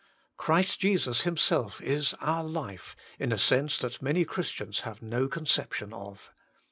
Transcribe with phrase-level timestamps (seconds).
[0.35, 5.93] Christ Jesus Himself is our life, in a sense that many Christians have no conception
[5.93, 6.33] of.